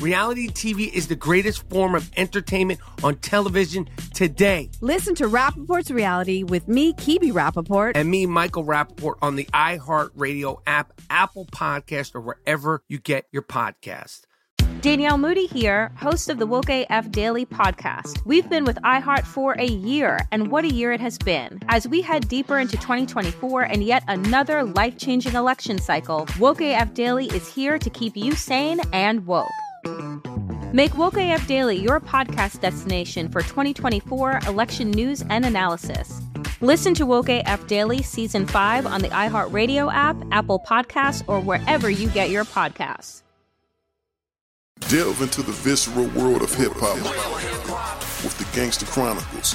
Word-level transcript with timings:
Reality 0.00 0.48
TV 0.48 0.92
is 0.92 1.08
the 1.08 1.16
greatest 1.16 1.68
form 1.70 1.94
of 1.94 2.10
entertainment 2.16 2.80
on 3.02 3.16
television 3.16 3.88
today. 4.12 4.70
Listen 4.80 5.14
to 5.14 5.28
Rapaport's 5.28 5.90
Reality 5.90 6.42
with 6.42 6.68
me, 6.68 6.92
Kebe 6.94 7.32
Rapaport. 7.32 7.92
And 7.94 8.10
me, 8.10 8.26
Michael 8.26 8.64
Rapaport, 8.64 9.14
on 9.22 9.36
the 9.36 9.44
iHeartRadio 9.46 10.60
app, 10.66 10.92
Apple 11.08 11.46
Podcast, 11.46 12.14
or 12.14 12.20
wherever 12.20 12.82
you 12.88 12.98
get 12.98 13.26
your 13.32 13.42
podcast. 13.42 14.22
Danielle 14.80 15.16
Moody 15.16 15.46
here, 15.46 15.90
host 15.96 16.28
of 16.28 16.38
the 16.38 16.46
Woke 16.46 16.68
AF 16.68 17.10
Daily 17.10 17.46
podcast. 17.46 18.22
We've 18.26 18.48
been 18.50 18.66
with 18.66 18.76
iHeart 18.82 19.24
for 19.24 19.54
a 19.58 19.64
year, 19.64 20.18
and 20.30 20.50
what 20.50 20.64
a 20.64 20.70
year 20.70 20.92
it 20.92 21.00
has 21.00 21.16
been. 21.16 21.58
As 21.68 21.88
we 21.88 22.02
head 22.02 22.28
deeper 22.28 22.58
into 22.58 22.76
2024 22.76 23.62
and 23.62 23.82
yet 23.82 24.04
another 24.08 24.62
life 24.62 24.98
changing 24.98 25.34
election 25.34 25.78
cycle, 25.78 26.28
Woke 26.38 26.60
AF 26.60 26.92
Daily 26.92 27.28
is 27.28 27.48
here 27.48 27.78
to 27.78 27.88
keep 27.88 28.14
you 28.14 28.32
sane 28.32 28.80
and 28.92 29.24
woke. 29.24 29.48
Make 30.72 30.96
Woke 30.98 31.16
AF 31.16 31.46
Daily 31.46 31.76
your 31.76 32.00
podcast 32.00 32.60
destination 32.60 33.28
for 33.28 33.42
2024 33.42 34.40
election 34.46 34.90
news 34.90 35.22
and 35.30 35.44
analysis. 35.44 36.20
Listen 36.60 36.94
to 36.94 37.06
Woke 37.06 37.28
AF 37.28 37.66
Daily 37.66 38.02
Season 38.02 38.46
5 38.46 38.86
on 38.86 39.00
the 39.00 39.08
iHeartRadio 39.08 39.92
app, 39.92 40.16
Apple 40.32 40.58
Podcasts, 40.58 41.22
or 41.28 41.40
wherever 41.40 41.90
you 41.90 42.08
get 42.08 42.30
your 42.30 42.44
podcasts. 42.44 43.22
Delve 44.88 45.22
into 45.22 45.42
the 45.42 45.52
visceral 45.52 46.06
world 46.08 46.42
of 46.42 46.52
hip 46.54 46.72
hop 46.74 46.96
with 48.24 48.36
the 48.38 48.56
Gangster 48.56 48.86
Chronicles, 48.86 49.54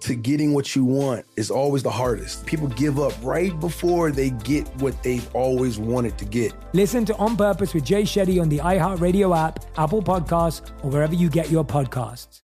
to 0.00 0.14
getting 0.14 0.54
what 0.54 0.74
you 0.74 0.84
want 0.84 1.24
is 1.36 1.50
always 1.50 1.82
the 1.82 1.90
hardest. 1.90 2.46
People 2.46 2.68
give 2.68 2.98
up 2.98 3.12
right 3.22 3.58
before 3.60 4.10
they 4.10 4.30
get 4.30 4.66
what 4.76 5.00
they've 5.02 5.28
always 5.34 5.78
wanted 5.78 6.16
to 6.18 6.24
get. 6.24 6.52
Listen 6.72 7.04
to 7.04 7.16
On 7.16 7.36
Purpose 7.36 7.74
with 7.74 7.84
Jay 7.84 8.02
Shetty 8.02 8.40
on 8.40 8.48
the 8.48 8.58
iHeartRadio 8.58 9.36
app, 9.36 9.64
Apple 9.76 10.02
Podcasts, 10.02 10.70
or 10.82 10.90
wherever 10.90 11.14
you 11.14 11.28
get 11.28 11.50
your 11.50 11.64
podcasts. 11.64 12.40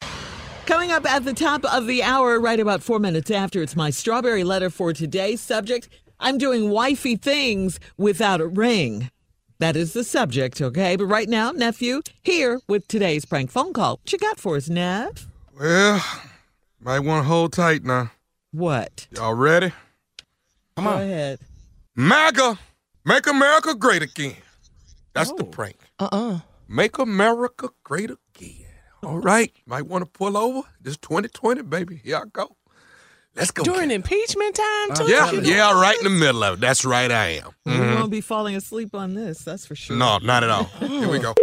Coming 0.66 0.93
up 0.93 1.05
at 1.05 1.25
the 1.25 1.34
top 1.34 1.65
of 1.65 1.87
the 1.87 2.03
hour, 2.03 2.39
right 2.39 2.60
about 2.60 2.83
four 2.83 3.00
minutes 3.00 3.31
after, 3.31 3.60
it's 3.60 3.75
my 3.75 3.91
strawberry 3.91 4.44
letter 4.44 4.71
for 4.71 4.93
today's 4.93 5.41
subject. 5.41 5.89
I'm 6.21 6.39
doing 6.39 6.71
wifey 6.71 7.16
things 7.16 7.81
without 7.97 8.41
a 8.41 8.47
ring. 8.47 9.10
That 9.59 9.77
is 9.77 9.93
the 9.93 10.05
subject, 10.05 10.62
okay? 10.62 10.97
But 10.97 11.06
right 11.06 11.28
now, 11.28 11.50
nephew, 11.50 12.03
here 12.22 12.60
with 12.69 12.89
today's 12.89 13.25
prank 13.25 13.50
phone 13.50 13.72
call. 13.72 13.99
What 14.03 14.12
you 14.12 14.19
got 14.19 14.39
for 14.39 14.56
us, 14.56 14.69
Nev? 14.69 15.28
Well, 15.59 16.03
might 16.80 17.00
want 17.00 17.24
to 17.24 17.28
hold 17.28 17.52
tight 17.52 17.84
now. 17.84 18.10
What? 18.52 19.06
Y'all 19.12 19.34
ready? 19.34 19.72
Come 20.76 20.84
Go 20.84 20.91
on. 20.92 21.02
ahead. 21.02 21.38
MAGA, 21.94 22.58
make 23.04 23.26
America 23.26 23.74
great 23.74 24.02
again. 24.02 24.36
That's 25.12 25.32
the 25.32 25.42
Oh. 25.44 25.46
prank. 25.46 25.76
Uh-uh. 25.98 26.41
Make 26.68 26.98
America 26.98 27.68
great 27.82 28.10
again. 28.10 28.66
All 29.02 29.18
right. 29.18 29.52
Might 29.66 29.86
want 29.86 30.04
to 30.04 30.10
pull 30.10 30.36
over. 30.36 30.62
This 30.80 30.96
2020, 30.98 31.62
baby. 31.62 32.00
Here 32.02 32.16
I 32.18 32.22
go. 32.32 32.56
Let's 33.36 33.50
go. 33.50 33.62
During 33.62 33.91
impeachment 33.91 34.56
time, 34.56 34.94
too? 34.97 35.04
Yeah, 35.10 35.30
yeah, 35.32 35.80
right 35.80 35.97
in 35.98 36.04
the 36.04 36.10
middle 36.10 36.42
of 36.42 36.54
it. 36.54 36.60
That's 36.60 36.84
right, 36.84 37.10
I 37.10 37.26
am. 37.42 37.50
We 37.64 37.72
Mhm. 37.72 37.94
won't 38.00 38.10
be 38.10 38.20
falling 38.20 38.56
asleep 38.56 38.94
on 38.94 39.14
this, 39.14 39.44
that's 39.44 39.66
for 39.66 39.74
sure. 39.76 39.97
No, 39.97 40.18
not 40.18 40.42
at 40.42 40.50
all. 40.50 40.64
Here 40.80 41.08
we 41.08 41.18
go. 41.20 41.34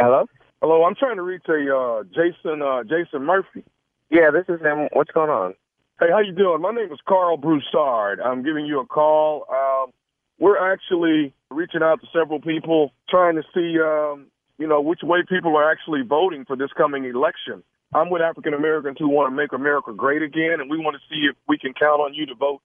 Hello? 0.00 0.26
Hello, 0.60 0.84
I'm 0.84 0.94
trying 0.96 1.16
to 1.16 1.22
reach 1.22 1.44
a 1.48 1.76
uh, 1.76 2.02
Jason 2.04 2.60
uh, 2.62 2.82
Jason 2.84 3.24
Murphy. 3.24 3.64
Yeah, 4.10 4.30
this 4.32 4.44
is 4.48 4.60
him. 4.60 4.88
What's 4.92 5.10
going 5.10 5.30
on? 5.30 5.54
Hey, 6.00 6.06
how 6.10 6.20
you 6.20 6.32
doing? 6.32 6.60
My 6.60 6.72
name 6.72 6.92
is 6.92 6.98
Carl 7.08 7.36
Broussard. 7.36 8.20
I'm 8.20 8.42
giving 8.44 8.66
you 8.66 8.80
a 8.80 8.86
call. 8.86 9.46
Um, 9.50 9.92
we're 10.38 10.58
actually 10.72 11.32
reaching 11.50 11.82
out 11.82 12.00
to 12.00 12.06
several 12.12 12.40
people, 12.40 12.92
trying 13.08 13.36
to 13.36 13.42
see, 13.54 13.78
um, 13.80 14.26
you 14.58 14.66
know, 14.66 14.80
which 14.80 15.00
way 15.02 15.20
people 15.28 15.56
are 15.56 15.70
actually 15.70 16.02
voting 16.02 16.44
for 16.44 16.56
this 16.56 16.70
coming 16.76 17.04
election. 17.04 17.62
I'm 17.94 18.10
with 18.10 18.22
African 18.22 18.54
Americans 18.54 18.96
who 18.98 19.08
want 19.08 19.30
to 19.30 19.36
make 19.36 19.52
America 19.52 19.92
great 19.96 20.22
again, 20.22 20.56
and 20.60 20.68
we 20.68 20.78
want 20.78 20.96
to 20.96 21.02
see 21.08 21.26
if 21.30 21.36
we 21.48 21.56
can 21.58 21.72
count 21.74 22.00
on 22.00 22.12
you 22.12 22.26
to 22.26 22.34
vote 22.34 22.60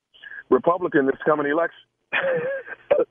Republican 0.50 1.06
this 1.06 1.16
coming 1.26 1.48
election. 1.48 1.86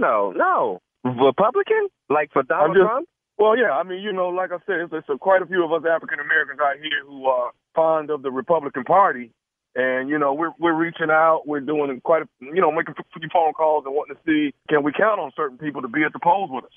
No, 0.00 0.32
no. 0.32 0.80
Republican? 1.04 1.88
Like 2.10 2.30
for 2.32 2.42
Donald 2.42 2.76
just- 2.76 2.84
Trump? 2.86 3.08
Well, 3.38 3.56
yeah, 3.56 3.70
I 3.70 3.84
mean, 3.84 4.02
you 4.02 4.12
know, 4.12 4.28
like 4.28 4.50
I 4.50 4.58
said, 4.66 4.90
it's 4.90 5.06
quite 5.20 5.42
a 5.42 5.46
few 5.46 5.64
of 5.64 5.72
us 5.72 5.88
African 5.88 6.18
Americans 6.18 6.58
out 6.60 6.76
here 6.82 7.06
who 7.06 7.26
are 7.26 7.52
fond 7.74 8.10
of 8.10 8.22
the 8.22 8.32
Republican 8.32 8.82
Party, 8.82 9.30
and 9.76 10.10
you 10.10 10.18
know, 10.18 10.34
we're 10.34 10.50
we're 10.58 10.74
reaching 10.74 11.10
out, 11.10 11.42
we're 11.46 11.60
doing 11.60 12.00
quite, 12.02 12.22
a, 12.22 12.28
you 12.40 12.60
know, 12.60 12.72
making 12.72 12.94
a 12.98 13.18
few 13.18 13.28
phone 13.32 13.52
calls 13.52 13.84
and 13.86 13.94
wanting 13.94 14.16
to 14.16 14.22
see 14.26 14.54
can 14.68 14.82
we 14.82 14.92
count 14.92 15.20
on 15.20 15.30
certain 15.36 15.56
people 15.56 15.82
to 15.82 15.88
be 15.88 16.02
at 16.02 16.12
the 16.12 16.18
polls 16.18 16.50
with 16.52 16.64
us. 16.64 16.70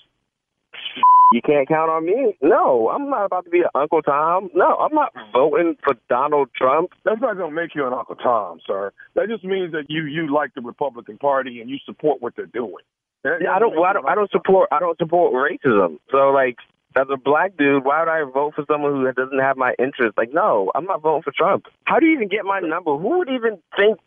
You 1.32 1.42
can't 1.42 1.68
count 1.68 1.90
on 1.90 2.06
me. 2.06 2.36
No, 2.42 2.90
I'm 2.90 3.10
not 3.10 3.26
about 3.26 3.46
to 3.46 3.50
be 3.50 3.60
an 3.60 3.70
Uncle 3.74 4.02
Tom. 4.02 4.50
No, 4.54 4.76
I'm 4.76 4.94
not 4.94 5.14
voting 5.34 5.78
for 5.82 5.96
Donald 6.10 6.50
Trump. 6.56 6.92
That's 7.06 7.22
not 7.22 7.38
going 7.38 7.52
to 7.52 7.56
make 7.56 7.74
you 7.74 7.88
an 7.88 7.94
Uncle 7.94 8.16
Tom, 8.16 8.60
sir. 8.68 8.92
That 9.16 9.30
just 9.30 9.44
means 9.44 9.72
that 9.72 9.86
you 9.90 10.04
you 10.04 10.32
like 10.32 10.54
the 10.54 10.62
Republican 10.62 11.18
Party 11.18 11.62
and 11.62 11.70
you 11.70 11.78
support 11.86 12.22
what 12.22 12.36
they're 12.36 12.46
doing. 12.46 12.84
I 13.26 13.60
don't. 13.60 13.76
Well, 13.76 13.84
I 13.86 13.94
don't. 13.94 14.08
I 14.08 14.16
don't 14.16 14.32
support. 14.32 14.70
I 14.72 14.80
don't 14.80 14.98
support 14.98 15.34
racism. 15.34 16.00
So, 16.12 16.32
like, 16.32 16.58
as 16.96 17.06
a 17.12 17.18
black 17.18 17.56
dude, 17.58 17.86
why 17.86 18.00
would 18.00 18.10
I 18.10 18.24
vote 18.24 18.54
for 18.56 18.66
someone 18.70 18.94
who 18.94 19.12
doesn't 19.12 19.40
have 19.40 19.58
my 19.58 19.74
interest? 19.80 20.18
Like, 20.18 20.34
no, 20.34 20.72
I'm 20.76 20.86
not 20.86 21.02
voting 21.02 21.24
for 21.24 21.32
Trump. 21.36 21.66
How 21.86 22.00
do 22.00 22.06
you 22.06 22.14
even 22.16 22.28
get 22.30 22.46
my 22.46 22.60
number? 22.60 22.98
Who 22.98 23.20
would 23.20 23.30
even 23.30 23.60
think? 23.78 24.00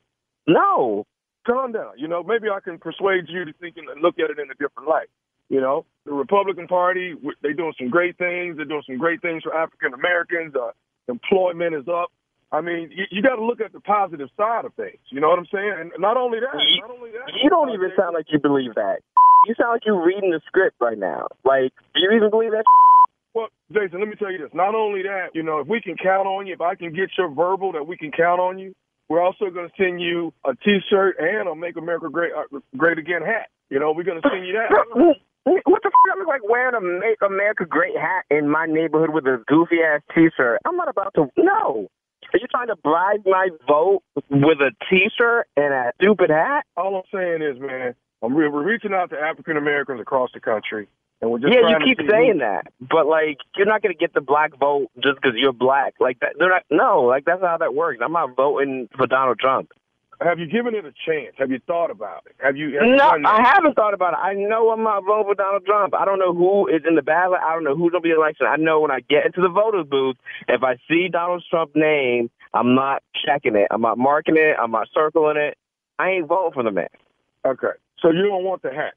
No. 0.47 1.07
calm 1.47 1.73
down. 1.73 1.93
You 1.97 2.09
know, 2.09 2.23
maybe 2.23 2.49
I 2.49 2.61
can 2.61 2.79
persuade 2.79 3.25
you 3.29 3.45
to 3.45 3.53
think 3.55 3.77
and 3.77 3.87
look 4.03 4.19
at 4.19 4.31
it 4.31 4.39
in 4.39 4.51
a 4.51 4.55
different 4.55 4.89
light. 4.89 5.09
You 5.49 5.61
know, 5.61 5.85
the 6.07 6.13
Republican 6.13 6.67
Party, 6.67 7.15
they're 7.43 7.53
doing 7.53 7.75
some 7.79 7.91
great 7.91 8.19
things. 8.19 8.57
They're 8.57 8.65
doing 8.65 8.83
some 8.87 8.99
great 8.99 9.23
things 9.23 9.43
for 9.43 9.55
African 9.55 9.93
Americans. 9.95 10.55
Uh, 10.55 10.73
employment 11.09 11.75
is 11.75 11.87
up. 11.89 12.11
I 12.55 12.61
mean, 12.63 12.95
you, 12.95 13.05
you 13.11 13.21
got 13.21 13.35
to 13.35 13.45
look 13.45 13.61
at 13.61 13.73
the 13.73 13.81
positive 13.81 14.31
side 14.37 14.65
of 14.65 14.73
things. 14.75 15.03
You 15.11 15.21
know 15.21 15.29
what 15.29 15.39
I'm 15.43 15.51
saying? 15.51 15.75
And 15.75 15.91
not 15.99 16.17
only 16.17 16.39
that, 16.39 16.55
not 16.55 16.91
only 16.91 17.11
that, 17.11 17.35
You 17.43 17.51
don't 17.51 17.71
even 17.75 17.91
sound 17.99 18.15
like 18.15 18.27
you 18.31 18.39
believe 18.39 18.75
that. 18.77 19.03
You 19.47 19.55
sound 19.59 19.75
like 19.75 19.83
you're 19.85 19.99
reading 19.99 20.31
the 20.31 20.41
script 20.47 20.77
right 20.81 20.97
now. 20.97 21.27
Like, 21.45 21.75
do 21.95 22.01
you 22.01 22.15
even 22.15 22.31
believe 22.31 22.53
that? 22.53 22.63
Well, 23.35 23.49
Jason, 23.73 23.99
let 23.99 24.09
me 24.09 24.15
tell 24.15 24.31
you 24.31 24.39
this. 24.39 24.55
Not 24.55 24.77
only 24.77 25.03
that, 25.03 25.35
you 25.35 25.43
know, 25.43 25.59
if 25.59 25.67
we 25.67 25.81
can 25.83 25.97
count 25.99 26.29
on 26.29 26.47
you, 26.47 26.55
if 26.55 26.61
I 26.61 26.77
can 26.77 26.95
get 26.95 27.11
your 27.19 27.29
verbal 27.29 27.73
that 27.73 27.87
we 27.87 27.97
can 27.97 28.13
count 28.13 28.41
on 28.41 28.59
you, 28.59 28.73
we're 29.09 29.21
also 29.21 29.51
going 29.51 29.69
to 29.69 29.75
send 29.77 30.01
you 30.01 30.33
a 30.47 30.55
T-shirt 30.55 31.17
and 31.19 31.49
a 31.49 31.55
"Make 31.55 31.77
America 31.77 32.09
Great 32.09 32.33
uh, 32.33 32.59
Great 32.77 32.99
Again" 32.99 33.21
hat. 33.21 33.51
You 33.69 33.81
know, 33.81 33.93
we're 33.93 34.05
going 34.05 34.23
to 34.23 34.29
send 34.31 34.47
you 34.47 34.55
that. 34.55 34.71
What 35.45 35.83
the 35.83 35.91
fuck? 35.91 36.17
I 36.17 36.19
look 36.19 36.27
like 36.27 36.41
wearing 36.49 36.75
a 36.75 36.81
Make 36.81 37.21
America 37.21 37.67
Great 37.67 37.95
hat 37.95 38.25
in 38.31 38.49
my 38.49 38.65
neighborhood 38.65 39.11
with 39.11 39.27
a 39.27 39.45
goofy 39.47 39.77
ass 39.85 40.01
T-shirt. 40.15 40.61
I'm 40.65 40.75
not 40.75 40.89
about 40.89 41.13
to. 41.17 41.29
No. 41.37 41.89
Are 42.35 42.39
you 42.39 42.49
trying 42.49 42.67
to 42.67 42.75
bribe 42.77 43.23
my 43.27 43.49
vote 43.69 44.03
with 44.29 44.59
a 44.59 44.73
T-shirt 44.91 45.47
and 45.57 45.73
a 45.73 45.93
stupid 46.03 46.31
hat? 46.31 46.67
All 46.77 46.97
I'm 46.97 47.03
saying 47.17 47.43
is, 47.43 47.61
man, 47.61 47.95
I'm 48.25 48.35
re- 48.35 48.49
we're 48.49 48.65
reaching 48.65 48.93
out 48.93 49.11
to 49.11 49.17
African 49.17 49.57
Americans 49.57 50.01
across 50.01 50.31
the 50.35 50.41
country, 50.41 50.89
and 51.23 51.31
we're 51.31 51.39
just 51.39 51.53
yeah, 51.53 51.61
you 51.69 51.77
keep 51.85 52.01
saying 52.11 52.33
who- 52.33 52.39
that, 52.41 52.73
but 52.81 53.07
like 53.07 53.39
you're 53.55 53.67
not 53.67 53.83
gonna 53.83 53.95
get 53.95 54.15
the 54.15 54.21
black 54.21 54.59
vote 54.59 54.89
just 55.01 55.15
because 55.23 55.37
you're 55.37 55.53
black. 55.53 55.95
Like 56.01 56.19
that, 56.21 56.31
they're 56.37 56.49
not. 56.49 56.65
No, 56.73 57.03
like 57.03 57.25
that's 57.25 57.41
not 57.41 57.51
how 57.51 57.59
that 57.59 57.75
works. 57.75 58.01
I'm 58.05 58.11
not 58.13 58.35
voting 58.35 58.89
for 58.97 59.07
Donald 59.07 59.39
Trump. 59.39 59.71
Have 60.21 60.39
you 60.39 60.47
given 60.47 60.75
it 60.75 60.85
a 60.85 60.93
chance? 61.07 61.35
Have 61.39 61.51
you 61.51 61.61
thought 61.67 61.91
about 61.91 62.23
it? 62.27 62.37
Have 62.39 62.57
you? 62.57 62.79
Have 62.79 62.87
you 62.87 62.97
No, 62.97 63.11
that? 63.11 63.27
I 63.27 63.43
haven't 63.43 63.75
thought 63.75 63.95
about 63.95 64.15
it. 64.15 64.19
I 64.23 64.35
know 64.35 64.71
I'm 64.71 64.83
not 64.83 65.05
voting 65.05 65.27
for 65.27 65.35
Donald 65.35 65.65
Trump. 65.67 65.95
I 65.95 66.05
don't 66.05 66.19
know 66.19 66.33
who 66.33 66.69
is 66.69 66.83
in 66.89 66.95
the 66.95 67.03
ballot. 67.03 67.41
I 67.45 67.53
don't 67.55 67.65
know 67.65 67.77
who's 67.77 67.91
gonna 67.93 68.03
be 68.03 68.11
in 68.11 68.17
the 68.17 68.23
election. 68.23 68.47
I 68.47 68.57
know 68.57 68.81
when 68.81 68.91
I 68.91 69.01
get 69.01 69.27
into 69.27 69.41
the 69.41 69.49
voters 69.49 69.87
booth, 69.91 70.17
if 70.49 70.63
I 70.63 70.77
see 70.89 71.09
Donald 71.11 71.43
Trump's 71.51 71.75
name, 71.75 72.31
I'm 72.53 72.75
not 72.75 73.03
checking 73.27 73.57
it. 73.57 73.69
I'm 73.71 73.81
not 73.83 73.99
marking 73.99 74.37
it. 74.37 74.57
I'm 74.61 74.71
not 74.71 74.89
circling 74.95 75.37
it. 75.37 75.59
I 75.99 76.11
ain't 76.11 76.29
voting 76.29 76.53
for 76.55 76.63
the 76.63 76.71
man. 76.71 76.89
Okay, 77.45 77.75
so 78.01 78.11
you 78.11 78.23
don't 78.23 78.45
want 78.45 78.63
the 78.63 78.71
hat. 78.71 78.95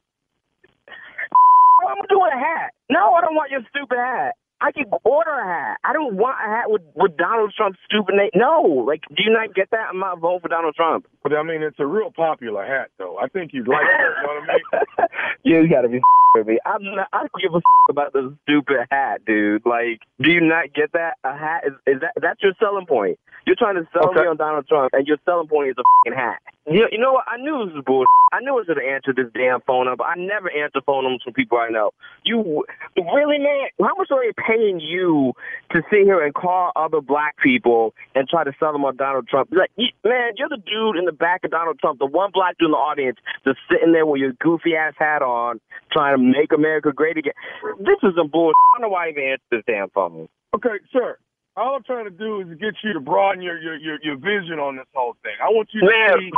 I'm 1.87 2.05
doing 2.09 2.31
a 2.33 2.39
hat. 2.39 2.73
No, 2.89 3.13
I 3.13 3.21
don't 3.21 3.35
want 3.35 3.51
your 3.51 3.61
stupid 3.69 3.97
hat. 3.97 4.35
I 4.59 4.71
can 4.71 4.85
order 5.03 5.31
a 5.31 5.45
hat. 5.45 5.77
I 5.83 5.93
don't 5.93 6.15
want 6.17 6.37
a 6.43 6.47
hat 6.49 6.71
with, 6.71 6.81
with 6.95 7.15
Donald 7.17 7.53
Trump's 7.55 7.79
stupid 7.85 8.15
name. 8.15 8.31
No, 8.33 8.61
like, 8.87 9.03
do 9.15 9.23
you 9.23 9.31
not 9.31 9.53
get 9.53 9.69
that? 9.71 9.87
I'm 9.89 9.99
not 9.99 10.19
voting 10.19 10.41
for 10.41 10.49
Donald 10.49 10.75
Trump. 10.75 11.07
But 11.23 11.33
I 11.33 11.43
mean, 11.43 11.61
it's 11.61 11.79
a 11.79 11.85
real 11.85 12.11
popular 12.11 12.65
hat, 12.65 12.89
though. 12.97 13.17
I 13.17 13.27
think 13.27 13.53
you'd 13.53 13.67
like 13.67 13.85
it. 13.85 14.01
You 14.01 14.23
know 14.23 14.33
what 14.33 14.49
I 14.49 14.53
mean? 14.53 15.07
You 15.43 15.69
gotta 15.69 15.87
be 15.87 16.01
with 16.35 16.47
me. 16.47 16.59
I'm 16.65 16.83
not, 16.83 17.07
I 17.13 17.19
don't 17.19 17.31
give 17.41 17.53
a 17.53 17.61
about 17.89 18.13
this 18.13 18.23
stupid 18.43 18.87
hat, 18.91 19.25
dude. 19.25 19.65
Like, 19.65 20.01
do 20.21 20.31
you 20.31 20.41
not 20.41 20.73
get 20.73 20.91
that? 20.93 21.17
A 21.23 21.37
hat 21.37 21.63
is, 21.65 21.73
is 21.85 22.01
that 22.01 22.13
that's 22.21 22.41
your 22.41 22.53
selling 22.59 22.85
point. 22.85 23.17
You're 23.47 23.55
trying 23.55 23.79
to 23.79 23.87
sell 23.95 24.11
me 24.11 24.27
on 24.27 24.35
Donald 24.35 24.67
Trump, 24.67 24.91
and 24.91 25.07
your 25.07 25.15
selling 25.23 25.47
point 25.47 25.69
is 25.69 25.79
a 25.79 25.83
fucking 26.03 26.19
hat. 26.19 26.43
You, 26.67 26.83
you 26.91 26.99
know 26.99 27.13
what? 27.13 27.23
I 27.31 27.39
knew 27.39 27.63
this 27.63 27.79
was 27.79 27.83
bullshit. 27.87 28.11
I 28.35 28.43
knew 28.43 28.59
I 28.59 28.67
should 28.67 28.75
have 28.75 28.83
answered 28.83 29.15
this 29.15 29.31
damn 29.31 29.63
phone 29.63 29.87
number. 29.87 30.03
I 30.03 30.19
never 30.19 30.51
answer 30.51 30.83
phone 30.83 31.07
numbers 31.07 31.23
from 31.23 31.31
people 31.31 31.57
I 31.57 31.71
know. 31.71 31.95
You 32.27 32.67
really, 32.99 33.39
man? 33.39 33.71
How 33.79 33.95
much 33.95 34.11
are 34.11 34.19
they 34.19 34.35
paying 34.35 34.81
you 34.83 35.31
to 35.71 35.79
sit 35.87 36.03
here 36.03 36.19
and 36.19 36.35
call 36.35 36.73
other 36.75 36.99
black 36.99 37.39
people 37.39 37.93
and 38.15 38.27
try 38.27 38.43
to 38.43 38.51
sell 38.59 38.73
them 38.73 38.83
on 38.83 38.97
Donald 38.97 39.29
Trump? 39.29 39.47
Like, 39.55 39.71
you, 39.77 39.95
man, 40.03 40.35
you're 40.35 40.51
the 40.51 40.59
dude 40.59 40.99
in 40.99 41.05
the 41.05 41.15
back 41.15 41.45
of 41.45 41.51
Donald 41.51 41.79
Trump, 41.79 41.99
the 41.99 42.05
one 42.05 42.31
black 42.33 42.57
dude 42.59 42.67
in 42.67 42.71
the 42.71 42.83
audience, 42.83 43.15
just 43.47 43.59
sitting 43.71 43.93
there 43.93 44.05
with 44.05 44.19
your 44.19 44.33
goofy 44.43 44.75
ass 44.75 44.95
hat 44.99 45.21
on, 45.21 45.61
trying 45.93 46.17
to 46.17 46.21
make 46.21 46.51
America 46.51 46.91
great 46.91 47.15
again. 47.15 47.31
This 47.79 48.03
is 48.03 48.11
some 48.17 48.27
bullshit. 48.27 48.59
I 48.75 48.79
don't 48.81 48.89
know 48.89 48.93
why 48.93 49.07
I 49.07 49.09
even 49.11 49.23
answered 49.23 49.47
this 49.51 49.63
damn 49.65 49.87
phone. 49.91 50.27
Okay, 50.53 50.83
sir. 50.91 51.17
All 51.57 51.75
I'm 51.75 51.83
trying 51.83 52.05
to 52.05 52.11
do 52.11 52.41
is 52.41 52.47
get 52.59 52.75
you 52.83 52.93
to 52.93 52.99
broaden 52.99 53.41
your 53.41 53.59
your 53.59 53.75
your, 53.77 53.97
your 54.03 54.15
vision 54.15 54.59
on 54.59 54.75
this 54.77 54.85
whole 54.93 55.15
thing. 55.23 55.33
I 55.43 55.49
want 55.49 55.69
you 55.73 55.81
to 55.81 55.87
Man, 55.87 56.19
see. 56.19 56.29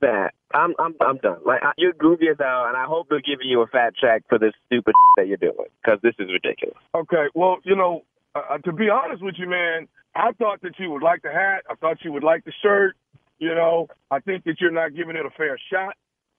that. 0.00 0.32
I'm 0.54 0.74
I'm 0.78 0.94
I'm 1.00 1.18
done. 1.18 1.38
Like 1.44 1.62
I- 1.62 1.72
you're 1.76 1.92
goofy 1.92 2.28
as 2.28 2.36
hell, 2.40 2.64
and 2.66 2.76
I 2.76 2.84
hope 2.86 3.08
they're 3.10 3.20
giving 3.20 3.48
you 3.48 3.60
a 3.60 3.66
fat 3.66 3.92
check 4.00 4.22
for 4.30 4.38
this 4.38 4.52
stupid 4.66 4.94
that 5.18 5.26
you're 5.28 5.36
doing 5.36 5.68
because 5.84 6.00
this 6.02 6.14
is 6.18 6.28
ridiculous. 6.32 6.76
Okay, 6.94 7.26
well, 7.34 7.58
you 7.64 7.76
know, 7.76 8.02
uh, 8.34 8.56
to 8.64 8.72
be 8.72 8.88
honest 8.88 9.22
with 9.22 9.34
you, 9.38 9.46
man, 9.46 9.88
I 10.14 10.32
thought 10.32 10.62
that 10.62 10.72
you 10.78 10.90
would 10.90 11.02
like 11.02 11.20
the 11.22 11.32
hat. 11.32 11.64
I 11.70 11.74
thought 11.74 11.98
you 12.02 12.12
would 12.12 12.24
like 12.24 12.44
the 12.46 12.52
shirt. 12.62 12.96
You 13.38 13.54
know, 13.54 13.88
I 14.10 14.20
think 14.20 14.44
that 14.44 14.56
you're 14.60 14.70
not 14.70 14.94
giving 14.96 15.16
it 15.16 15.26
a 15.26 15.30
fair 15.36 15.58
shot. 15.70 15.96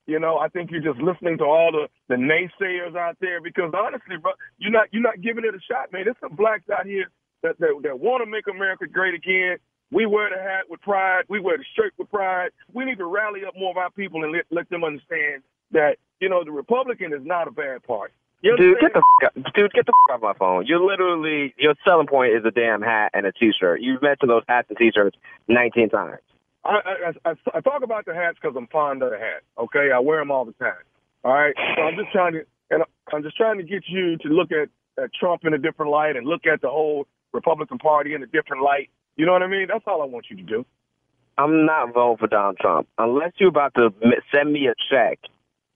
You 0.08 0.20
know, 0.20 0.38
I 0.38 0.48
think 0.50 0.72
you're 0.72 0.82
just 0.82 1.00
listening 1.00 1.38
to 1.38 1.44
all 1.46 1.72
the 1.72 1.88
the 2.10 2.16
naysayers 2.20 2.96
out 2.98 3.18
there 3.22 3.42
because 3.42 3.74
honestly, 3.78 4.18
bro, 4.20 4.32
you're 4.58 4.72
not 4.72 4.88
you're 4.92 5.04
not 5.04 5.22
giving 5.22 5.46
it 5.46 5.54
a 5.54 5.62
shot, 5.72 5.94
man. 5.94 6.06
There's 6.06 6.18
some 6.20 6.36
blacks 6.36 6.70
out 6.70 6.86
here 6.88 7.06
that 7.44 7.60
that, 7.60 7.80
that 7.84 8.00
want 8.00 8.24
to 8.24 8.30
make 8.30 8.48
America 8.48 8.88
great 8.88 9.14
again. 9.14 9.58
We 9.92 10.08
wear 10.08 10.30
the 10.30 10.42
hat 10.42 10.70
with 10.70 10.82
pride. 10.82 11.26
We 11.30 11.40
wear 11.40 11.58
the 11.58 11.66
shirt 11.76 11.94
with 11.98 12.10
pride. 12.10 12.50
We 12.74 12.84
need 12.84 12.98
to 12.98 13.06
rally 13.06 13.46
up 13.46 13.54
more 13.56 13.70
of 13.70 13.78
our 13.78 13.92
people 13.92 14.24
and 14.24 14.34
let, 14.34 14.46
let 14.50 14.70
them 14.70 14.84
understand 14.84 15.44
that 15.72 15.98
you 16.20 16.30
know 16.30 16.44
the 16.44 16.52
Republican 16.52 17.14
is 17.14 17.22
not 17.24 17.48
a 17.48 17.52
bad 17.52 17.84
party. 17.84 18.14
You 18.42 18.58
Dude, 18.58 18.78
get 18.82 18.92
the 18.94 19.00
f- 19.00 19.32
out, 19.38 19.54
dude, 19.54 19.72
get 19.72 19.86
the 19.86 19.94
f- 20.10 20.16
off 20.16 20.22
my 20.22 20.34
phone. 20.34 20.66
You're 20.66 20.86
literally 20.86 21.54
your 21.58 21.76
selling 21.86 22.08
point 22.08 22.34
is 22.34 22.44
a 22.46 22.52
damn 22.52 22.82
hat 22.82 23.12
and 23.14 23.26
a 23.26 23.32
t-shirt. 23.32 23.80
You've 23.82 24.02
mentioned 24.02 24.30
those 24.30 24.44
hats 24.50 24.68
and 24.70 24.78
t-shirts 24.78 25.16
19 25.48 25.90
times. 25.90 26.20
I, 26.66 27.12
I, 27.26 27.30
I, 27.30 27.34
I 27.56 27.62
talk 27.62 27.84
about 27.84 28.06
the 28.06 28.14
hats 28.14 28.38
because 28.42 28.56
I'm 28.58 28.68
fond 28.68 29.04
of 29.04 29.12
the 29.12 29.18
hat. 29.18 29.44
Okay, 29.58 29.92
I 29.94 30.00
wear 30.00 30.20
them 30.20 30.32
all 30.32 30.44
the 30.44 30.54
time. 30.54 30.84
All 31.24 31.34
right, 31.34 31.54
so 31.76 31.84
I'm 31.84 31.96
just 31.96 32.12
trying 32.12 32.34
to, 32.34 32.46
and 32.70 32.84
I'm 33.14 33.24
just 33.24 33.38
trying 33.38 33.58
to 33.58 33.64
get 33.64 33.84
you 33.88 34.18
to 34.18 34.28
look 34.28 34.52
at, 34.52 34.70
at 35.02 35.14
Trump 35.14 35.46
in 35.46 35.54
a 35.54 35.58
different 35.58 35.92
light 35.92 36.18
and 36.18 36.28
look 36.28 36.46
at 36.46 36.62
the 36.62 36.70
whole 36.70 37.08
Republican 37.34 37.78
Party 37.78 38.14
in 38.14 38.24
a 38.24 38.28
different 38.28 38.64
light. 38.64 38.90
You 39.16 39.26
know 39.26 39.34
what 39.34 39.44
I 39.44 39.48
mean? 39.48 39.68
That's 39.68 39.84
all 39.88 40.02
I 40.02 40.06
want 40.06 40.26
you 40.30 40.38
to 40.38 40.44
do. 40.44 40.66
I'm 41.38 41.66
not 41.66 41.94
voting 41.94 42.18
for 42.18 42.28
Donald 42.28 42.58
Trump 42.60 42.88
unless 42.98 43.32
you're 43.38 43.50
about 43.50 43.74
to 43.76 43.86
m- 44.04 44.12
send 44.34 44.54
me 44.54 44.68
a 44.68 44.74
check. 44.92 45.20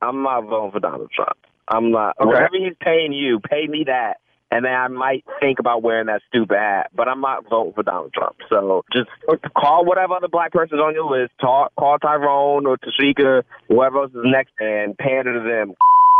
I'm 0.01 0.21
not 0.21 0.41
voting 0.45 0.71
for 0.71 0.79
Donald 0.79 1.09
Trump. 1.15 1.37
I'm 1.67 1.91
not. 1.91 2.15
Okay. 2.19 2.27
Whatever 2.27 2.57
he's 2.59 2.75
paying 2.79 3.11
you, 3.11 3.39
pay 3.39 3.65
me 3.67 3.85
that, 3.87 4.17
and 4.51 4.63
then 4.63 4.71
I 4.71 4.87
might 4.87 5.23
think 5.41 5.59
about 5.59 5.81
wearing 5.81 6.05
that 6.07 6.21
stupid 6.29 6.55
hat. 6.57 6.91
But 6.95 7.07
I'm 7.07 7.21
not 7.21 7.49
voting 7.49 7.73
for 7.73 7.83
Donald 7.83 8.13
Trump. 8.13 8.35
So 8.49 8.85
just 8.93 9.09
call 9.57 9.83
whatever 9.83 10.13
other 10.13 10.27
black 10.27 10.51
person's 10.51 10.79
on 10.79 10.93
your 10.93 11.09
list. 11.09 11.33
Talk, 11.41 11.73
call 11.75 11.97
Tyrone 11.97 12.67
or 12.67 12.77
Tashika, 12.77 13.43
whoever 13.67 14.03
else 14.03 14.11
is 14.11 14.21
next, 14.23 14.53
and 14.59 14.95
pander 14.97 15.33
to 15.33 15.49
them. 15.49 15.75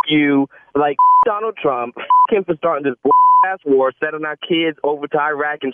you, 0.10 0.48
like 0.76 0.98
Donald 1.26 1.58
Trump, 1.62 1.96
him 2.30 2.44
for 2.44 2.56
starting 2.58 2.84
this 2.86 3.12
ass 3.48 3.60
war, 3.66 3.92
sending 4.04 4.26
our 4.26 4.36
kids 4.38 4.78
over 4.84 5.08
to 5.08 5.20
Iraq 5.20 5.60
and 5.64 5.74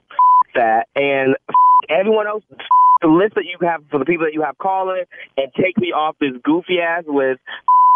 that, 0.54 0.86
and 0.96 1.36
everyone 1.90 2.26
else. 2.26 2.44
The 3.02 3.08
list 3.08 3.34
that 3.36 3.46
you 3.48 3.56
have 3.66 3.80
for 3.90 3.98
the 3.98 4.04
people 4.04 4.26
that 4.26 4.34
you 4.34 4.42
have 4.42 4.58
calling 4.58 5.04
and 5.38 5.48
take 5.56 5.78
me 5.78 5.88
off 5.88 6.16
this 6.20 6.36
goofy 6.44 6.80
ass 6.84 7.04
list. 7.08 7.40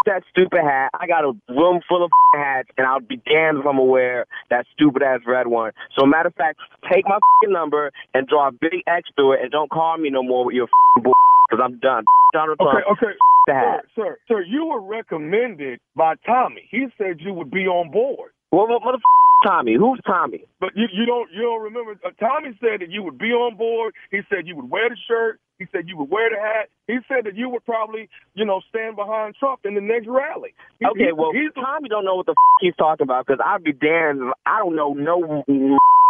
That 0.07 0.23
stupid 0.31 0.61
hat. 0.65 0.93
I 0.99 1.07
got 1.07 1.25
a 1.25 1.33
room 1.53 1.81
full 1.87 2.03
of 2.03 2.11
hats, 2.35 2.71
and 2.79 2.87
I'll 2.87 3.01
be 3.01 3.21
damned 3.29 3.59
if 3.59 3.67
I'm 3.67 3.77
wear 3.87 4.25
that 4.49 4.65
stupid 4.73 5.03
ass 5.03 5.21
red 5.27 5.47
one. 5.47 5.73
So, 5.99 6.07
matter 6.07 6.29
of 6.29 6.35
fact, 6.37 6.59
take 6.91 7.05
my 7.07 7.19
number 7.49 7.91
and 8.15 8.27
draw 8.27 8.49
a 8.49 8.53
big 8.53 8.81
X 8.87 9.11
through 9.15 9.35
it, 9.35 9.41
and 9.43 9.51
don't 9.51 9.71
call 9.71 9.99
me 9.99 10.09
no 10.09 10.23
more 10.23 10.47
with 10.47 10.55
your 10.55 10.69
bull 11.03 11.13
because 11.51 11.63
I'm 11.63 11.79
done. 11.81 12.05
Donald 12.33 12.59
Trump. 12.59 12.85
Okay, 12.93 13.13
okay. 13.13 13.17
Sir, 13.47 13.83
sir, 13.95 14.19
sir, 14.27 14.43
you 14.43 14.67
were 14.67 14.81
recommended 14.81 15.81
by 15.95 16.15
Tommy. 16.27 16.63
He 16.71 16.87
said 16.97 17.21
you 17.21 17.35
would 17.35 17.51
be 17.51 17.67
on 17.67 17.91
board. 17.91 18.31
Well, 18.55 18.69
what 18.69 18.83
mother 18.85 18.99
Tommy? 19.45 19.75
Who's 19.75 19.99
Tommy? 20.07 20.45
But 20.61 20.77
you, 20.77 20.87
you 20.93 21.05
don't 21.07 21.27
you 21.35 21.43
don't 21.43 21.63
remember? 21.63 21.99
Uh, 22.07 22.11
Tommy 22.21 22.57
said 22.63 22.81
that 22.87 22.91
you 22.91 23.03
would 23.03 23.19
be 23.19 23.35
on 23.35 23.57
board. 23.57 23.93
He 24.13 24.21
said 24.31 24.47
you 24.47 24.55
would 24.57 24.71
wear 24.71 24.89
the 24.89 24.97
shirt. 25.09 25.41
He 25.59 25.67
said 25.73 25.89
you 25.89 25.97
would 25.99 26.09
wear 26.11 26.31
the 26.31 26.39
hat. 26.41 26.69
He 26.87 26.99
said 27.09 27.25
that 27.27 27.35
you 27.37 27.49
would 27.49 27.65
probably, 27.65 28.09
you 28.35 28.45
know, 28.45 28.61
stand 28.71 28.95
behind 28.97 29.35
Trump 29.39 29.61
in 29.65 29.75
the 29.75 29.81
next 29.81 30.07
rally. 30.07 30.55
He- 30.79 30.87
Okay, 30.87 31.07
he- 31.07 31.13
well, 31.13 31.33
he's 31.33 31.51
Tommy 31.55 31.89
don't 31.89 32.05
know 32.05 32.15
what 32.17 32.27
the 32.27 32.33
f- 32.33 32.61
he's 32.61 32.75
talking 32.77 33.05
about 33.05 33.27
because 33.27 33.41
I'd 33.45 33.63
be 33.65 33.73
damned. 33.73 34.23
I 34.47 34.59
don't 34.59 34.77
know 34.77 34.95
no 34.95 35.45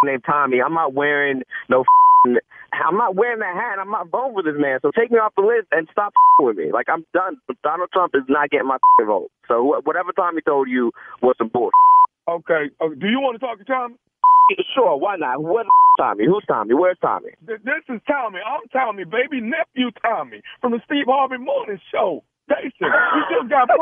named 0.05 0.25
Tommy. 0.27 0.61
I'm 0.61 0.75
not 0.75 0.93
wearing 0.93 1.43
no. 1.71 1.81
f- 1.81 2.37
I'm 2.73 2.97
not 2.97 3.15
wearing 3.15 3.39
that 3.41 3.55
hat. 3.55 3.79
I'm 3.81 3.91
not 3.91 4.09
voting 4.09 4.35
for 4.35 4.43
this 4.43 4.59
man. 4.61 4.81
So 4.83 4.91
take 4.91 5.11
me 5.11 5.19
off 5.19 5.33
the 5.37 5.43
list 5.43 5.69
and 5.73 5.89
stop 5.93 6.13
with 6.41 6.57
me. 6.57 6.73
Like 6.73 6.89
I'm 6.89 7.05
done. 7.15 7.37
Donald 7.63 7.91
Trump 7.93 8.13
is 8.15 8.25
not 8.29 8.51
getting 8.51 8.67
my 8.69 8.79
vote. 9.01 9.31
So 9.49 9.81
whatever 9.85 10.13
Tommy 10.13 10.41
told 10.43 10.69
you 10.69 10.91
was 11.23 11.37
some 11.39 11.49
bullshit. 11.49 11.73
Okay. 12.29 12.71
Uh, 12.81 12.89
do 12.99 13.07
you 13.09 13.21
want 13.21 13.39
to 13.41 13.47
talk 13.47 13.59
to 13.59 13.65
Tommy? 13.65 13.95
Sure, 14.75 14.97
why 14.99 15.17
not? 15.17 15.43
Where's 15.43 15.67
Tommy? 15.99 16.27
Who's 16.27 16.45
Tommy? 16.49 16.75
Where's 16.75 16.99
Tommy? 17.01 17.31
Th- 17.47 17.61
This 17.65 17.83
is 17.89 18.01
Tommy. 18.07 18.41
I'm 18.45 18.61
Tommy, 18.73 19.05
baby 19.05 19.41
nephew 19.41 19.91
Tommy 20.05 20.43
from 20.61 20.73
the 20.73 20.81
Steve 20.85 21.07
Harvey 21.09 21.39
Morning 21.39 21.79
Show. 21.93 22.23
Jason, 22.47 22.71
you 22.81 23.23
just 23.41 23.49
got 23.49 23.71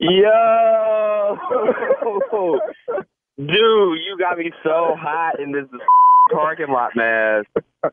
Yo, 0.00 1.38
dude, 3.36 3.48
you 3.48 4.16
got 4.18 4.38
me 4.38 4.50
so 4.64 4.94
hot 4.98 5.38
in 5.40 5.52
this 5.52 5.66
parking 6.32 6.68
lot, 6.70 6.90
man. 6.96 7.44
Man, 7.84 7.90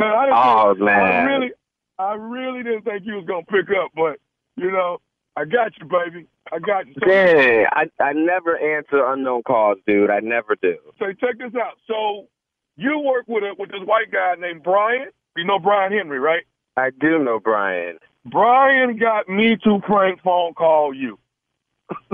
I 0.00 0.30
Oh, 0.32 0.74
think- 0.74 0.88
I 0.88 1.24
really, 1.24 1.50
I 1.98 2.14
really 2.14 2.62
didn't 2.62 2.82
think 2.82 3.02
you 3.04 3.14
was 3.16 3.24
gonna 3.26 3.44
pick 3.46 3.68
up, 3.76 3.90
but 3.96 4.18
you 4.56 4.70
know, 4.70 4.98
I 5.36 5.44
got 5.44 5.72
you, 5.78 5.86
baby. 5.86 6.26
I 6.52 6.58
got 6.58 6.86
you. 6.86 6.94
Dang, 6.94 7.66
I 7.72 7.90
I 8.00 8.12
never 8.12 8.56
answer 8.56 9.04
unknown 9.04 9.42
calls, 9.42 9.78
dude. 9.86 10.10
I 10.10 10.20
never 10.20 10.56
do. 10.60 10.76
so 10.98 11.06
check 11.12 11.38
this 11.38 11.54
out. 11.60 11.78
So 11.88 12.28
you 12.76 12.98
work 13.00 13.24
with 13.26 13.42
a 13.42 13.54
with 13.58 13.70
this 13.70 13.80
white 13.84 14.12
guy 14.12 14.34
named 14.38 14.62
Brian. 14.62 15.08
You 15.36 15.44
know 15.44 15.58
Brian 15.58 15.92
Henry, 15.92 16.20
right? 16.20 16.44
I 16.76 16.90
do 16.90 17.18
know 17.18 17.40
Brian. 17.40 17.98
Brian 18.26 18.96
got 18.98 19.28
me 19.28 19.56
to 19.64 19.80
prank 19.80 20.22
phone 20.22 20.54
call 20.54 20.94
you. 20.94 21.18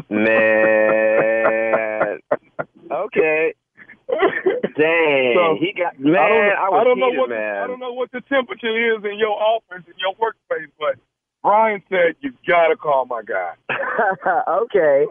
Man. 0.08 2.18
okay. 2.90 3.54
Dang, 4.76 5.34
So, 5.36 5.56
he 5.60 5.72
got 5.72 5.98
man. 6.00 6.16
I 6.16 6.28
don't, 6.28 6.58
I, 6.58 6.80
I 6.80 6.84
don't 6.84 6.98
know 6.98 7.06
heated, 7.06 7.18
what 7.20 7.30
man. 7.30 7.62
I 7.62 7.66
don't 7.66 7.80
know 7.80 7.92
what 7.92 8.10
the 8.12 8.20
temperature 8.22 8.96
is 8.96 9.04
in 9.04 9.18
your 9.18 9.40
office 9.40 9.84
in 9.86 9.94
your 9.98 10.14
workspace, 10.16 10.70
but 10.78 10.96
Brian 11.42 11.82
said 11.88 12.16
you 12.20 12.32
gotta 12.47 12.76
call 12.76 13.06
my 13.06 13.23
guy. 13.23 13.54
okay. 14.49 15.06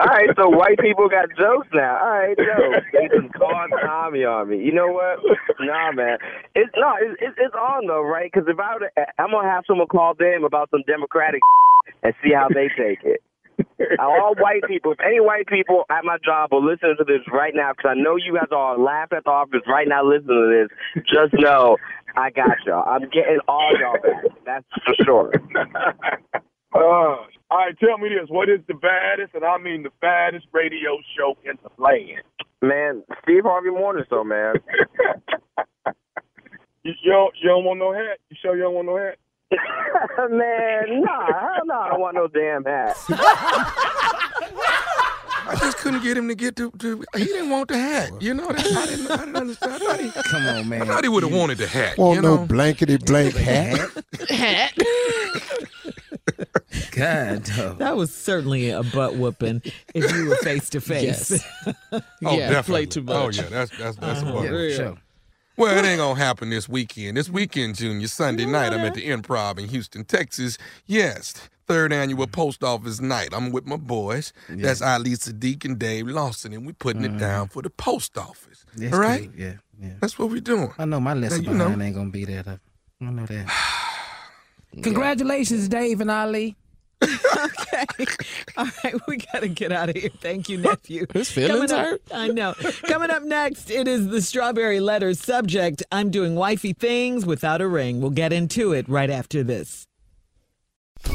All 0.00 0.06
right, 0.06 0.28
so 0.36 0.48
white 0.48 0.78
people 0.78 1.08
got 1.08 1.28
jokes 1.38 1.68
now. 1.72 1.98
All 2.02 2.10
right, 2.10 2.36
jokes. 2.36 2.86
They 2.92 3.06
just 3.08 3.32
called 3.34 3.70
Tommy 3.84 4.24
on 4.24 4.48
me. 4.50 4.58
You 4.58 4.72
know 4.72 4.88
what? 4.88 5.18
Nah, 5.60 5.92
man. 5.92 6.18
It's 6.54 6.70
no, 6.76 6.94
it's 7.00 7.16
it's, 7.20 7.36
it's 7.38 7.54
on 7.54 7.86
though, 7.86 8.02
right? 8.02 8.30
Because 8.32 8.48
if 8.48 8.58
I 8.58 8.74
would, 8.74 8.90
I'm 9.18 9.30
gonna 9.30 9.48
have 9.48 9.64
someone 9.66 9.86
call 9.86 10.14
them 10.14 10.44
about 10.44 10.70
some 10.70 10.82
Democratic 10.86 11.40
and 12.02 12.12
see 12.22 12.32
how 12.34 12.48
they 12.48 12.68
take 12.76 13.04
it. 13.04 13.20
all 14.00 14.34
white 14.38 14.62
people, 14.66 14.92
if 14.92 14.98
any 15.04 15.20
white 15.20 15.46
people 15.46 15.84
at 15.90 16.04
my 16.04 16.16
job 16.24 16.52
are 16.52 16.60
listening 16.60 16.96
to 16.98 17.04
this 17.04 17.22
right 17.32 17.54
now, 17.54 17.72
because 17.72 17.94
I 17.96 18.00
know 18.00 18.16
you 18.16 18.34
guys 18.34 18.50
are 18.50 18.78
laughing 18.78 19.18
at 19.18 19.24
the 19.24 19.30
office 19.30 19.62
right 19.66 19.86
now 19.86 20.04
listening 20.04 20.42
to 20.42 20.66
this, 20.66 21.04
just 21.06 21.34
know 21.40 21.76
I 22.16 22.30
got 22.30 22.56
y'all. 22.66 22.88
I'm 22.88 23.08
getting 23.10 23.38
all 23.48 23.72
y'all 23.78 24.00
back. 24.02 24.24
That's 24.44 24.66
for 24.84 25.04
sure. 25.04 25.32
Uh, 26.74 26.78
all 26.78 27.26
right, 27.50 27.74
tell 27.80 27.96
me 27.96 28.10
this: 28.10 28.28
What 28.28 28.50
is 28.50 28.60
the 28.68 28.74
baddest, 28.74 29.34
and 29.34 29.42
I 29.42 29.56
mean 29.56 29.84
the 29.84 29.90
baddest 30.02 30.46
radio 30.52 30.98
show 31.16 31.34
in 31.42 31.58
the 31.62 31.82
land? 31.82 32.22
Man, 32.60 33.02
Steve 33.22 33.44
Harvey 33.44 33.70
Morning 33.70 34.04
Show, 34.10 34.22
man. 34.22 34.56
You, 36.84 36.92
you 37.02 37.10
don't, 37.10 37.34
you 37.42 37.48
don't 37.48 37.64
want 37.64 37.80
no 37.80 37.92
hat? 37.92 38.18
You 38.30 38.36
sure 38.40 38.56
you 38.56 38.62
don't 38.62 38.74
want 38.74 38.86
no 38.86 38.96
hat? 38.96 39.18
man, 40.30 41.02
nah, 41.02 41.26
hell 41.26 41.66
no, 41.66 41.74
I 41.74 41.88
don't 41.90 42.00
want 42.00 42.14
no 42.14 42.28
damn 42.28 42.64
hat. 42.64 42.96
I 45.48 45.56
just 45.56 45.78
couldn't 45.78 46.02
get 46.02 46.16
him 46.16 46.28
to 46.28 46.34
get 46.34 46.56
to. 46.56 46.70
to 46.70 47.04
he 47.16 47.24
didn't 47.24 47.50
want 47.50 47.68
the 47.68 47.78
hat. 47.78 48.10
You 48.20 48.34
know, 48.34 48.48
that, 48.48 48.58
I, 48.66 48.86
didn't, 48.86 49.10
I 49.10 49.16
didn't 49.16 49.36
understand. 49.36 49.72
I 49.72 49.78
thought 49.78 50.00
he, 50.00 50.10
Come 50.30 50.46
on, 50.46 50.68
man. 50.68 50.82
I 50.82 50.84
thought 50.84 51.02
he 51.04 51.08
would 51.08 51.22
have 51.22 51.32
wanted 51.32 51.58
the 51.58 51.66
hat. 51.66 51.96
Want 51.98 52.16
you 52.16 52.22
no 52.22 52.36
know? 52.36 52.46
blankety 52.46 52.98
blank 52.98 53.34
hat? 53.34 53.90
Hat. 54.28 54.72
God, 56.92 57.44
dog. 57.44 57.78
That 57.78 57.96
was 57.96 58.12
certainly 58.14 58.70
a 58.70 58.82
butt 58.82 59.14
whooping 59.16 59.62
if 59.94 60.12
you 60.14 60.26
were 60.28 60.36
face 60.36 60.68
to 60.70 60.80
face. 60.80 61.42
Oh, 61.92 62.36
Yeah, 62.36 62.50
definitely. 62.50 62.62
play 62.62 62.86
too 62.86 63.04
Oh 63.08 63.28
yeah, 63.30 63.42
that's 63.48 63.70
that's 63.78 63.96
that's 63.96 64.22
Uh-huh. 64.22 64.38
a 64.38 64.42
Yeah, 64.44 64.48
bummer. 64.50 64.70
sure. 64.70 64.96
Well, 65.58 65.76
it 65.76 65.84
ain't 65.84 65.98
gonna 65.98 66.18
happen 66.18 66.50
this 66.50 66.68
weekend. 66.68 67.16
This 67.16 67.28
weekend, 67.28 67.74
Junior, 67.74 68.06
Sunday 68.06 68.46
night, 68.46 68.72
I'm 68.72 68.78
at 68.80 68.94
the 68.94 69.08
Improv 69.08 69.58
in 69.58 69.68
Houston, 69.68 70.04
Texas. 70.04 70.56
Yes, 70.86 71.34
third 71.66 71.92
annual 71.92 72.26
Mm-hmm. 72.26 72.30
post 72.32 72.62
office 72.62 73.00
night. 73.00 73.30
I'm 73.32 73.50
with 73.50 73.66
my 73.66 73.76
boys. 73.76 74.32
That's 74.48 74.80
Ali 74.80 75.10
Siddiq 75.10 75.64
and 75.64 75.76
Dave 75.76 76.06
Lawson, 76.06 76.52
and 76.52 76.64
we're 76.64 76.74
putting 76.74 77.04
it 77.04 77.18
down 77.18 77.48
for 77.48 77.60
the 77.60 77.70
post 77.70 78.16
office. 78.16 78.64
Mm-hmm. 78.70 78.82
That's 78.82 78.94
All 78.94 79.00
right, 79.00 79.30
cool. 79.32 79.40
Yeah, 79.40 79.52
yeah. 79.82 79.94
that's 80.00 80.16
what 80.16 80.30
we're 80.30 80.40
doing. 80.40 80.72
I 80.78 80.84
know 80.84 81.00
my 81.00 81.14
lesson 81.14 81.42
Now, 81.42 81.50
you 81.50 81.58
know. 81.58 81.64
behind 81.64 81.82
ain't 81.82 81.96
gonna 81.96 82.10
be 82.10 82.24
that. 82.26 82.46
I 82.46 82.58
I 83.04 83.10
know 83.10 83.26
that. 83.26 83.52
Congratulations, 84.82 85.68
Dave 85.68 86.00
and 86.00 86.10
Ali. 86.10 86.56
okay. 88.00 88.06
All 88.56 88.66
right, 88.84 88.94
we 89.06 89.16
got 89.18 89.40
to 89.40 89.48
get 89.48 89.72
out 89.72 89.88
of 89.90 89.96
here. 89.96 90.10
Thank 90.20 90.48
you, 90.48 90.58
nephew. 90.58 91.06
His 91.12 91.30
feelings 91.30 91.70
Coming 91.70 91.86
up- 91.86 91.90
hurt? 91.90 92.02
I 92.12 92.28
know. 92.28 92.54
Coming 92.86 93.10
up 93.10 93.22
next, 93.22 93.70
it 93.70 93.86
is 93.88 94.08
the 94.08 94.20
Strawberry 94.22 94.80
Letters 94.80 95.20
subject. 95.20 95.82
I'm 95.92 96.10
doing 96.10 96.34
wifey 96.34 96.72
things 96.72 97.24
without 97.26 97.60
a 97.60 97.68
ring. 97.68 98.00
We'll 98.00 98.10
get 98.10 98.32
into 98.32 98.72
it 98.72 98.88
right 98.88 99.10
after 99.10 99.42
this. 99.42 99.86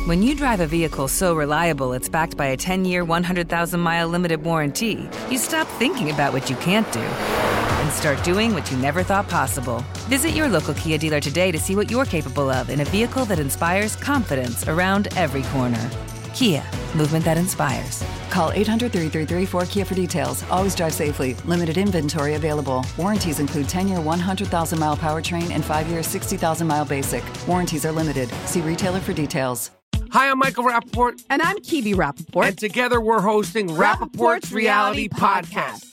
When 0.06 0.24
you 0.24 0.34
drive 0.36 0.62
a 0.62 0.68
vehicle 0.68 1.08
so 1.10 1.36
reliable 1.36 1.92
it's 1.94 2.08
backed 2.08 2.38
by 2.38 2.48
a 2.48 2.58
10 2.58 2.86
year, 2.86 3.04
100,000 3.04 3.80
mile 3.80 4.08
limited 4.08 4.44
warranty, 4.44 5.10
you 5.30 5.38
stop 5.38 5.68
thinking 5.78 6.10
about 6.10 6.32
what 6.32 6.50
you 6.50 6.56
can't 6.58 6.90
do 6.94 7.00
and 7.02 7.92
start 7.92 8.24
doing 8.24 8.54
what 8.54 8.70
you 8.72 8.78
never 8.78 9.04
thought 9.04 9.28
possible. 9.28 9.84
Visit 10.08 10.30
your 10.32 10.48
local 10.48 10.74
Kia 10.76 10.98
dealer 10.98 11.20
today 11.20 11.52
to 11.52 11.60
see 11.60 11.76
what 11.76 11.92
you're 11.92 12.06
capable 12.06 12.50
of 12.50 12.70
in 12.70 12.80
a 12.80 12.86
vehicle 12.86 13.26
that 13.26 13.40
inspires 13.40 13.96
confidence 13.98 14.68
around 14.70 15.10
every 15.18 15.44
corner. 15.44 15.90
Kia, 16.34 16.64
movement 16.96 17.24
that 17.26 17.38
inspires. 17.38 18.04
Call 18.30 18.52
800 18.52 18.92
333 18.92 19.46
4KIA 19.62 19.86
for 19.86 19.96
details. 19.96 20.44
Always 20.50 20.76
drive 20.76 20.94
safely. 20.94 21.36
Limited 21.46 21.78
inventory 21.78 22.34
available. 22.36 22.86
Warranties 22.98 23.40
include 23.40 23.70
10 23.70 23.88
year 23.88 24.02
100,000 24.02 24.80
mile 24.80 24.98
powertrain 24.98 25.52
and 25.52 25.64
5 25.64 25.88
year 25.88 26.04
60,000 26.04 26.68
mile 26.68 26.86
basic. 26.86 27.24
Warranties 27.48 27.86
are 27.86 27.92
limited. 27.92 28.30
See 28.46 28.62
retailer 28.62 29.00
for 29.00 29.14
details. 29.14 29.72
Hi, 30.12 30.30
I'm 30.30 30.40
Michael 30.40 30.66
Rapaport. 30.66 31.24
And 31.30 31.42
I'm 31.42 31.58
Kebe 31.58 31.96
Rapaport. 31.96 32.48
And 32.48 32.58
together 32.58 33.00
we're 33.02 33.22
hosting 33.22 33.68
Rapaport's 33.70 34.52
Reality 34.52 35.10
Podcast. 35.10 35.93